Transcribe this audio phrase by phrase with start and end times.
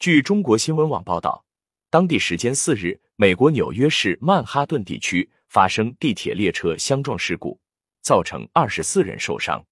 [0.00, 1.44] 据中国新闻网报道，
[1.90, 7.60] 当地时间四日，美国纽约市曼哈顿地区发生地铁列车相撞事故，
[8.00, 9.62] 造成二十四人受伤。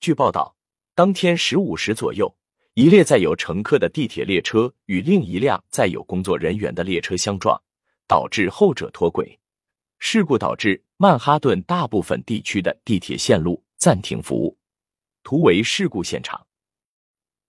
[0.00, 0.56] 据报道，
[0.94, 2.34] 当天十五时左右，
[2.72, 7.62] 一列载有乘客的地铁列车与另一辆载有工作人员的列车相撞，
[8.08, 9.38] 导致后者脱轨。
[9.98, 14.56] 事故导致曼哈顿大部分地区的地铁线路暂停服务。
[15.22, 16.46] 图为事故现场。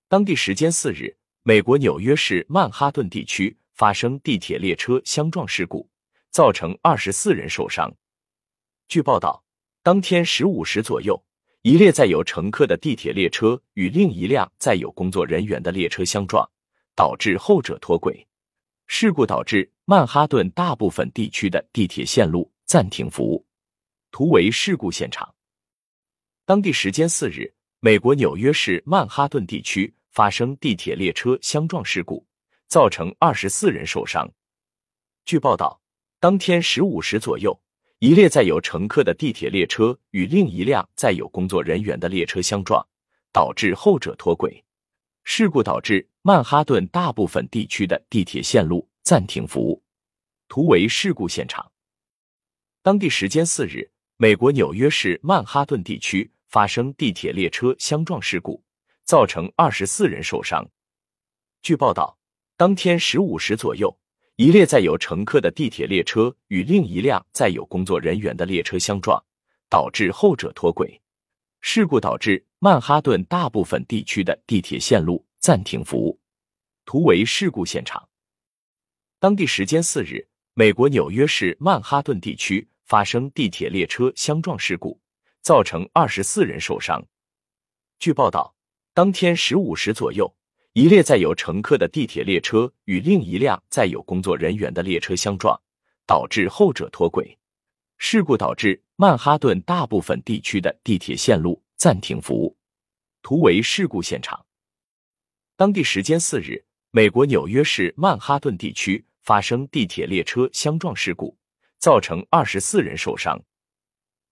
[0.10, 1.16] 当地时间四日，
[1.46, 5.90] 美国纽约市曼哈顿地区发生地铁列车相撞事故，
[6.32, 7.94] 造成二十四人受伤。
[8.88, 9.44] 据报道，
[9.82, 11.22] 当天十五时左右，
[11.62, 16.50] 一列载有乘客的地铁列车与另一辆载有工作人员的列车相撞，
[16.96, 18.26] 导致后者脱轨。
[18.88, 23.46] 事故导致曼哈顿大部分地区的地铁线路暂停服务。
[24.12, 25.36] 图为事故现场。
[26.46, 32.24] 当地时间四日，美国纽约市曼哈顿地区发生地铁列车相撞事故，
[32.68, 34.32] 造成二十四人受伤。
[35.26, 35.82] 据报道，
[36.20, 37.60] 当天十五时左右，
[37.98, 42.86] 一列载有乘客的地铁列车与另一辆载有工作人员的列车相撞，
[43.32, 44.64] 导致后者脱轨。
[45.24, 49.82] 事故导致曼哈顿大部分地区的地铁线路暂停服务。
[50.48, 51.72] 图为事故现场。
[52.84, 58.64] 当地时间四日，美国纽约市曼哈顿地区发生地铁列车相撞事故，
[59.06, 60.68] 造成二十四人受伤。
[61.62, 62.18] 据报道，
[62.58, 63.98] 当天十五时左右，
[64.36, 69.24] 一列载有乘客的地铁列车与另一辆载有工作人员的列车相撞，
[69.70, 71.02] 导致后者脱轨。
[71.62, 76.20] 事故导致曼哈顿大部分地区的地铁线路暂停服务。
[76.86, 78.10] 图为事故现场。
[79.20, 85.00] 当地时间四日，美国纽约市曼哈顿地区发生地铁列车相撞事故，
[85.42, 87.02] 造成二十四人受伤。
[88.00, 88.54] 据报道，
[88.96, 90.32] 当天十五时左右，
[90.74, 95.60] 一列载有乘客的地铁列车与另一辆载有工作人员的列车相撞，
[96.06, 97.36] 导致后者脱轨。
[97.98, 102.56] 事故导致曼哈顿大部分地区的地铁线路暂停服务。
[103.24, 104.46] 图为事故现场。
[105.56, 111.36] 当地时间四日，美国纽约市曼哈顿地区发生地铁列车相撞事故，
[111.80, 113.42] 造成二十四人受伤。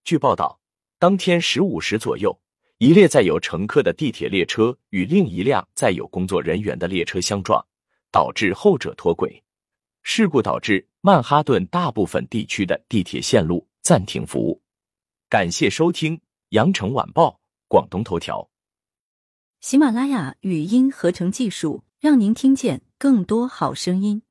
[0.03, 0.59] 据报道，
[0.99, 2.39] 当天十五时左右，
[2.81, 7.63] 一列载有乘客的地铁列车与另一辆载有工作人员的列车相撞，
[8.11, 9.43] 导致后者脱轨。
[10.01, 14.59] 事故导致曼哈顿大部分地区的地铁线路暂停服务。
[15.29, 16.17] 感谢收听
[16.49, 17.29] 《羊城晚报》
[17.67, 18.49] 广东头条。
[19.59, 24.23] 喜马拉雅语音合成技术，让您听见更多好声音。